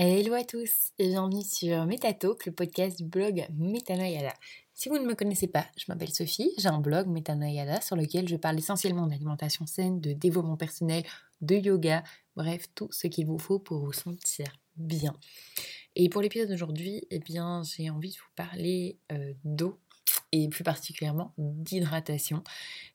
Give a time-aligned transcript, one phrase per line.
[0.00, 4.32] à tous et bienvenue sur MetaTalk, le podcast du blog Metanoyada.
[4.72, 8.26] Si vous ne me connaissez pas, je m'appelle Sophie, j'ai un blog Metanoyada sur lequel
[8.26, 11.04] je parle essentiellement d'alimentation saine, de développement personnel,
[11.42, 12.02] de yoga,
[12.34, 15.14] bref, tout ce qu'il vous faut pour vous sentir bien.
[15.96, 19.78] Et pour l'épisode d'aujourd'hui, eh bien, j'ai envie de vous parler euh, d'eau
[20.32, 22.42] et plus particulièrement d'hydratation.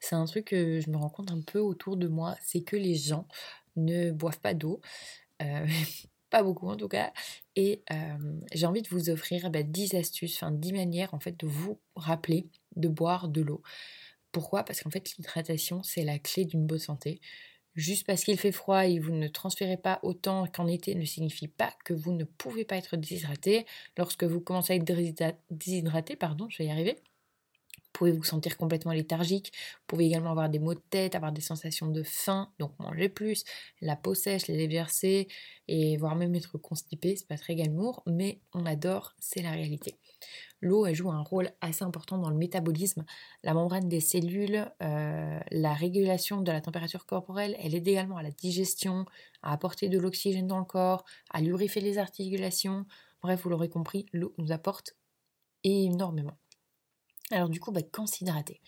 [0.00, 2.76] C'est un truc que je me rends compte un peu autour de moi, c'est que
[2.76, 3.28] les gens
[3.76, 4.80] ne boivent pas d'eau.
[5.42, 5.66] Euh,
[6.42, 7.12] beaucoup en tout cas.
[7.56, 7.82] Et
[8.52, 11.78] j'ai envie de vous offrir 10 bah, astuces, enfin 10 manières en fait de vous
[11.96, 13.62] rappeler de boire de l'eau.
[14.32, 14.64] Pourquoi?
[14.64, 17.20] Parce qu'en fait l'hydratation c'est la clé d'une bonne santé.
[17.74, 21.48] Juste parce qu'il fait froid et vous ne transférez pas autant qu'en été ne signifie
[21.48, 23.66] pas que vous ne pouvez pas être déshydraté.
[23.98, 26.96] Lorsque vous commencez à être déshydraté, pardon, je vais y arriver,
[27.94, 31.40] pouvez vous sentir complètement léthargique, vous pouvez également avoir des maux de tête, avoir des
[31.40, 33.44] sensations de faim, donc manger plus,
[33.80, 35.28] la peau sèche, les versées,
[35.68, 39.94] et voire même être constipé, c'est pas très glamour, mais on adore, c'est la réalité.
[40.60, 43.04] L'eau, elle joue un rôle assez important dans le métabolisme,
[43.42, 48.22] la membrane des cellules, euh, la régulation de la température corporelle, elle aide également à
[48.22, 49.04] la digestion,
[49.42, 52.86] à apporter de l'oxygène dans le corps, à lubrifier les articulations.
[53.22, 54.96] Bref, vous l'aurez compris, l'eau nous apporte
[55.64, 56.36] énormément.
[57.34, 58.60] Alors du coup, bah, quand s'hydrater?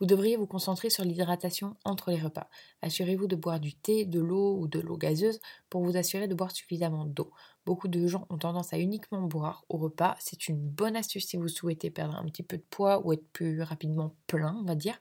[0.00, 2.48] Vous devriez vous concentrer sur l'hydratation entre les repas.
[2.82, 6.34] Assurez-vous de boire du thé, de l'eau ou de l'eau gazeuse pour vous assurer de
[6.34, 7.32] boire suffisamment d'eau.
[7.66, 10.16] Beaucoup de gens ont tendance à uniquement boire au repas.
[10.20, 13.28] C'est une bonne astuce si vous souhaitez perdre un petit peu de poids ou être
[13.32, 14.98] plus rapidement plein, on va dire.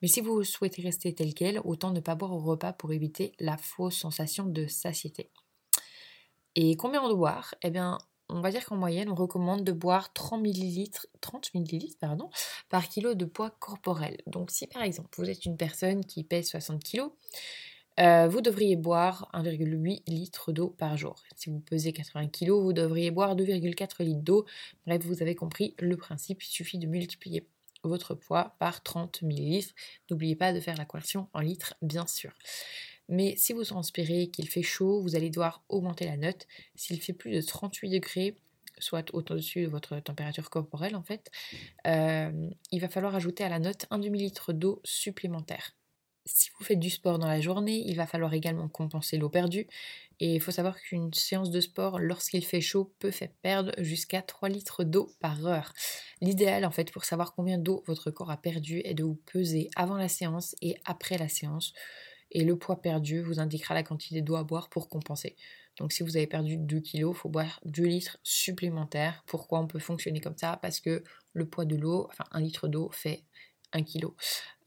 [0.00, 3.32] Mais si vous souhaitez rester tel quel, autant ne pas boire au repas pour éviter
[3.38, 5.30] la fausse sensation de satiété.
[6.56, 7.54] Et combien on doit boire?
[7.62, 7.98] Eh bien,
[8.28, 10.88] on va dire qu'en moyenne, on recommande de boire 30 ml,
[11.20, 11.50] 30
[12.00, 12.30] pardon,
[12.68, 14.18] par kilo de poids corporel.
[14.26, 17.08] Donc si par exemple vous êtes une personne qui pèse 60 kg,
[18.00, 21.24] euh, vous devriez boire 1,8 litre d'eau par jour.
[21.36, 24.46] Si vous pesez 80 kg, vous devriez boire 2,4 litres d'eau.
[24.86, 27.48] Bref, vous avez compris le principe, il suffit de multiplier
[27.82, 29.64] votre poids par 30 ml.
[30.10, 32.32] N'oubliez pas de faire la conversion en litres, bien sûr.
[33.08, 36.46] Mais si vous transpirez, qu'il fait chaud, vous allez devoir augmenter la note.
[36.74, 38.36] S'il fait plus de 38 degrés,
[38.78, 41.30] soit au-dessus de votre température corporelle en fait,
[41.86, 45.74] euh, il va falloir ajouter à la note un demi-litre d'eau supplémentaire.
[46.26, 49.66] Si vous faites du sport dans la journée, il va falloir également compenser l'eau perdue.
[50.20, 54.20] Et il faut savoir qu'une séance de sport, lorsqu'il fait chaud, peut faire perdre jusqu'à
[54.20, 55.72] 3 litres d'eau par heure.
[56.20, 59.70] L'idéal, en fait, pour savoir combien d'eau votre corps a perdu, est de vous peser
[59.74, 61.72] avant la séance et après la séance
[62.30, 65.36] et le poids perdu vous indiquera la quantité d'eau à boire pour compenser.
[65.78, 69.22] Donc si vous avez perdu 2 kg, il faut boire 2 litres supplémentaires.
[69.26, 70.58] Pourquoi on peut fonctionner comme ça?
[70.60, 73.22] Parce que le poids de l'eau, enfin 1 litre d'eau fait
[73.72, 74.06] 1 kg.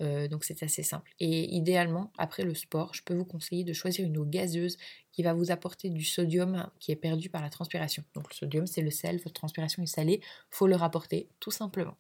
[0.02, 1.12] Euh, donc c'est assez simple.
[1.20, 4.78] Et idéalement, après le sport, je peux vous conseiller de choisir une eau gazeuse
[5.12, 8.04] qui va vous apporter du sodium qui est perdu par la transpiration.
[8.14, 11.98] Donc le sodium, c'est le sel, votre transpiration est salée, faut le rapporter tout simplement.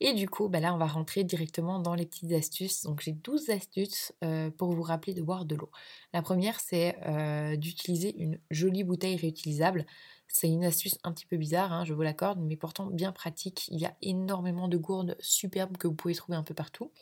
[0.00, 2.84] Et du coup, bah là, on va rentrer directement dans les petites astuces.
[2.84, 5.70] Donc, j'ai 12 astuces euh, pour vous rappeler de boire de l'eau.
[6.12, 9.86] La première, c'est euh, d'utiliser une jolie bouteille réutilisable.
[10.30, 13.66] C'est une astuce un petit peu bizarre, hein, je vous l'accorde, mais pourtant bien pratique.
[13.68, 16.92] Il y a énormément de gourdes superbes que vous pouvez trouver un peu partout.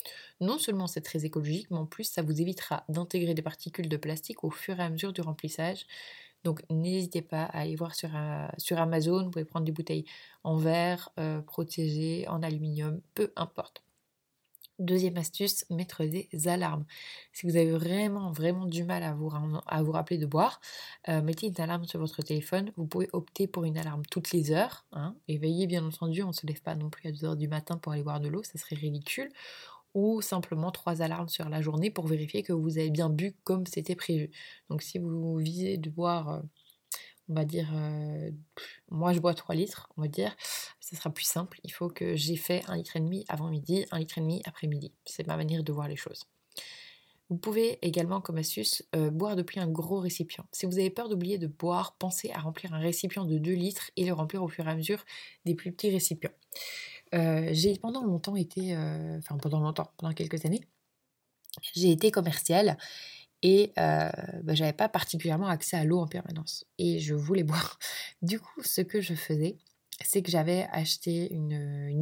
[0.40, 3.96] Non seulement c'est très écologique, mais en plus ça vous évitera d'intégrer des particules de
[3.96, 5.86] plastique au fur et à mesure du remplissage.
[6.46, 10.04] Donc n'hésitez pas à aller voir sur, euh, sur, Amazon, vous pouvez prendre des bouteilles
[10.44, 13.82] en verre, euh, protégées, en aluminium, peu importe.
[14.78, 16.84] Deuxième astuce, mettre des alarmes.
[17.32, 20.60] Si vous avez vraiment, vraiment du mal à vous, rappeler de boire,
[21.08, 22.70] euh, mettez une alarme sur votre téléphone.
[22.76, 24.84] Vous pouvez opter pour une alarme toutes les heures.
[24.92, 27.48] Hein, et veillez bien entendu, on ne se lève pas non plus à 2h du
[27.48, 29.30] matin pour aller boire de l'eau, ça serait ridicule
[29.96, 33.64] ou simplement trois alarmes sur la journée pour vérifier que vous avez bien bu comme
[33.66, 34.30] c'était prévu.
[34.68, 36.40] Donc si vous visez de boire, euh,
[37.30, 38.30] on va dire, euh,
[38.90, 40.36] moi je bois 3 litres, on va dire,
[40.80, 41.58] ça sera plus simple.
[41.64, 44.42] Il faut que j'ai fait un litre et demi avant midi, un litre et demi
[44.44, 44.92] après midi.
[45.06, 46.24] C'est ma manière de voir les choses.
[47.30, 50.44] Vous pouvez également, comme astuce, euh, boire depuis un gros récipient.
[50.52, 53.90] Si vous avez peur d'oublier de boire, pensez à remplir un récipient de 2 litres
[53.96, 55.04] et le remplir au fur et à mesure
[55.46, 56.30] des plus petits récipients.
[57.16, 60.60] Euh, j'ai pendant longtemps été, euh, enfin pendant longtemps, pendant quelques années,
[61.74, 62.76] j'ai été commerciale
[63.42, 64.10] et euh,
[64.42, 67.78] bah, j'avais pas particulièrement accès à l'eau en permanence et je voulais boire.
[68.22, 69.56] Du coup, ce que je faisais,
[70.04, 71.52] c'est que j'avais acheté une,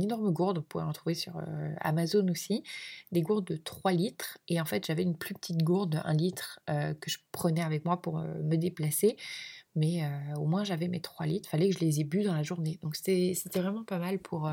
[0.03, 1.41] énorme gourde, vous pouvez en trouver sur
[1.81, 2.65] Amazon aussi,
[3.13, 4.39] des gourdes de 3 litres.
[4.49, 7.85] Et en fait, j'avais une plus petite gourde de 1 litre que je prenais avec
[7.85, 9.17] moi pour me déplacer
[9.75, 10.03] mais
[10.37, 12.79] au moins j'avais mes 3 litres, fallait que je les ai bu dans la journée.
[12.83, 14.51] Donc c'était vraiment pas mal pour,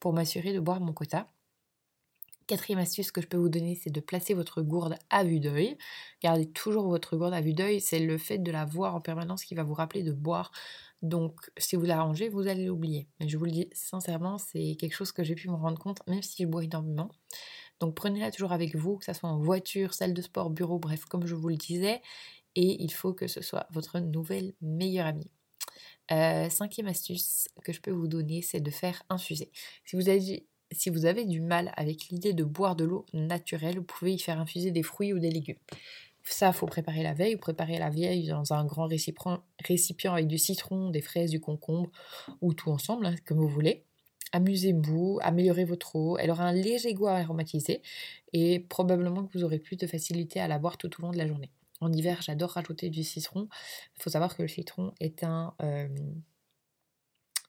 [0.00, 1.28] pour m'assurer de boire mon quota.
[2.48, 5.78] Quatrième astuce que je peux vous donner, c'est de placer votre gourde à vue d'œil.
[6.22, 9.44] Gardez toujours votre gourde à vue d'œil, c'est le fait de la voir en permanence
[9.44, 10.50] qui va vous rappeler de boire.
[11.02, 13.08] Donc si vous la rangez, vous allez l'oublier.
[13.20, 16.06] Mais je vous le dis sincèrement, c'est quelque chose que j'ai pu me rendre compte,
[16.06, 17.10] même si je bois énormément.
[17.80, 21.04] Donc prenez-la toujours avec vous, que ce soit en voiture, salle de sport, bureau, bref,
[21.06, 22.02] comme je vous le disais.
[22.54, 25.30] Et il faut que ce soit votre nouvelle meilleure amie.
[26.10, 29.50] Euh, cinquième astuce que je peux vous donner, c'est de faire infuser.
[29.84, 29.96] Si
[30.90, 34.38] vous avez, du mal avec l'idée de boire de l'eau naturelle, vous pouvez y faire
[34.38, 35.58] infuser des fruits ou des légumes.
[36.24, 37.34] Ça, faut préparer la veille.
[37.34, 41.90] Vous préparez la vieille dans un grand récipient avec du citron, des fraises, du concombre
[42.40, 43.84] ou tout ensemble, hein, comme vous voulez
[44.32, 46.18] amusez-vous, améliorez votre eau.
[46.18, 47.82] Elle aura un léger goût aromatisé
[48.32, 51.18] et probablement que vous aurez plus de facilité à la boire tout au long de
[51.18, 51.50] la journée.
[51.82, 53.48] En hiver, j'adore rajouter du citron.
[53.96, 55.52] Il faut savoir que le citron est un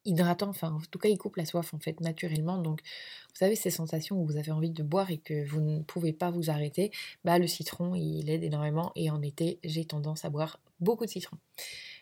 [0.05, 2.57] hydratant, enfin en tout cas il coupe la soif en fait naturellement.
[2.57, 2.81] Donc
[3.29, 6.13] vous savez ces sensations où vous avez envie de boire et que vous ne pouvez
[6.13, 6.91] pas vous arrêter,
[7.23, 11.11] bah le citron il aide énormément et en été j'ai tendance à boire beaucoup de
[11.11, 11.37] citron.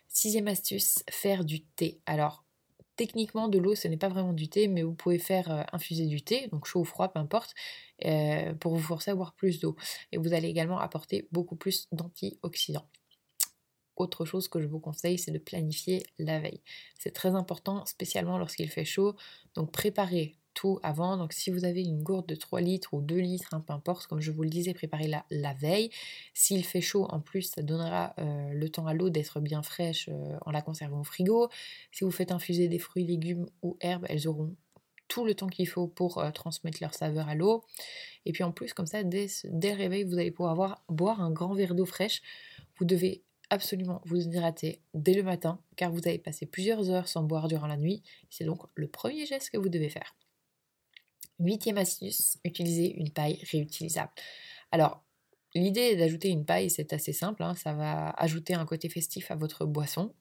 [0.07, 2.00] Sixième astuce, faire du thé.
[2.06, 2.44] Alors
[2.95, 6.05] techniquement de l'eau ce n'est pas vraiment du thé mais vous pouvez faire euh, infuser
[6.05, 7.53] du thé donc chaud ou froid peu importe
[8.05, 9.75] euh, pour vous forcer à boire plus d'eau.
[10.11, 12.88] Et vous allez également apporter beaucoup plus d'antioxydants.
[13.95, 16.61] Autre chose que je vous conseille c'est de planifier la veille.
[16.97, 19.15] C'est très important spécialement lorsqu'il fait chaud.
[19.53, 21.18] Donc préparez tout avant.
[21.18, 24.07] Donc si vous avez une gourde de 3 litres ou 2 litres, hein, peu importe,
[24.07, 25.89] comme je vous le disais, préparez-la la veille.
[26.33, 30.09] S'il fait chaud, en plus, ça donnera euh, le temps à l'eau d'être bien fraîche
[30.09, 31.50] euh, en la conservant au frigo.
[31.92, 34.56] Si vous faites infuser des fruits, légumes ou herbes, elles auront
[35.07, 37.65] tout le temps qu'il faut pour euh, transmettre leur saveur à l'eau.
[38.25, 41.31] Et puis en plus, comme ça, dès, dès le réveil, vous allez pouvoir boire un
[41.31, 42.21] grand verre d'eau fraîche.
[42.77, 47.24] Vous devez absolument vous hydrater dès le matin car vous avez passé plusieurs heures sans
[47.24, 48.01] boire durant la nuit.
[48.30, 50.15] C'est donc le premier geste que vous devez faire.
[51.41, 54.11] Huitième astuce, utiliser une paille réutilisable.
[54.71, 55.03] Alors,
[55.55, 59.35] l'idée d'ajouter une paille, c'est assez simple, hein, ça va ajouter un côté festif à
[59.35, 60.13] votre boisson.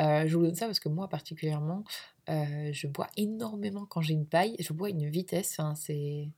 [0.00, 1.84] Euh, je vous donne ça parce que moi particulièrement,
[2.28, 6.28] euh, je bois énormément quand j'ai une paille, je bois une vitesse, c'est...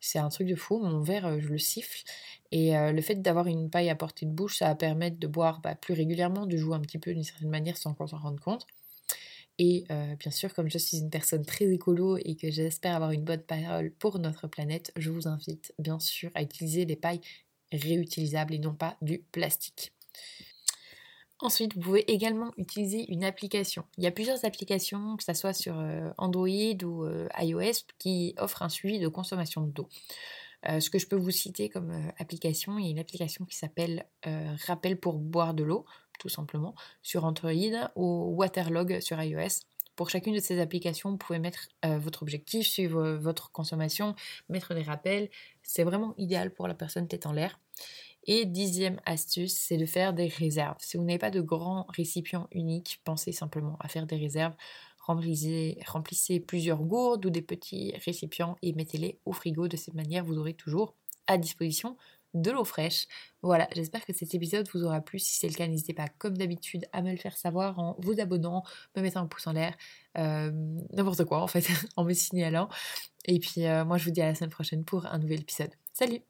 [0.00, 2.02] C'est un truc de fou, mon verre, euh, je le siffle.
[2.52, 5.60] Et le fait d'avoir une paille à portée de bouche, ça va permettre de boire
[5.62, 8.38] bah, plus régulièrement, de jouer un petit peu d'une certaine manière sans qu'on s'en rende
[8.38, 8.66] compte.
[9.58, 13.12] Et euh, bien sûr, comme je suis une personne très écolo et que j'espère avoir
[13.12, 17.20] une bonne parole pour notre planète, je vous invite bien sûr à utiliser des pailles
[17.72, 19.92] réutilisables et non pas du plastique.
[21.38, 23.84] Ensuite, vous pouvez également utiliser une application.
[23.98, 26.48] Il y a plusieurs applications, que ce soit sur euh, Android
[26.82, 29.88] ou euh, iOS, qui offrent un suivi de consommation d'eau.
[30.66, 34.06] ce que je peux vous citer comme application, il y a une application qui s'appelle
[34.66, 35.84] Rappel pour boire de l'eau
[36.18, 37.52] tout simplement, sur Android
[37.96, 39.60] ou Waterlog sur iOS.
[39.96, 44.16] Pour chacune de ces applications, vous pouvez mettre euh, votre objectif, suivre votre consommation,
[44.48, 45.30] mettre des rappels.
[45.62, 47.60] C'est vraiment idéal pour la personne tête en l'air.
[48.26, 50.76] Et dixième astuce, c'est de faire des réserves.
[50.80, 54.54] Si vous n'avez pas de grands récipients uniques, pensez simplement à faire des réserves.
[55.06, 59.68] Remplissez plusieurs gourdes ou des petits récipients et mettez-les au frigo.
[59.68, 60.94] De cette manière, vous aurez toujours
[61.26, 61.96] à disposition
[62.34, 63.06] de l'eau fraîche.
[63.42, 65.18] Voilà, j'espère que cet épisode vous aura plu.
[65.18, 68.20] Si c'est le cas, n'hésitez pas, comme d'habitude, à me le faire savoir en vous
[68.20, 68.62] abonnant,
[68.96, 69.74] me mettant un pouce en l'air,
[70.18, 70.50] euh,
[70.92, 71.66] n'importe quoi en fait,
[71.96, 72.68] en me signalant.
[73.26, 75.70] Et puis euh, moi, je vous dis à la semaine prochaine pour un nouvel épisode.
[75.92, 76.20] Salut